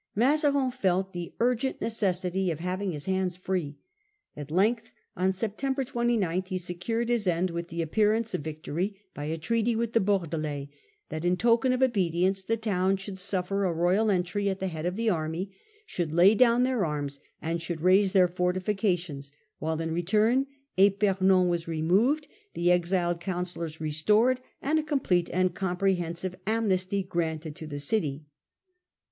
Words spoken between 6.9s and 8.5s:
his end with the appearance of